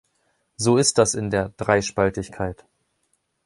So 0.57 0.77
ist 0.79 0.97
das 0.97 1.13
in 1.13 1.29
der 1.29 1.49
"Dreispaltigkeit"! 1.57 2.65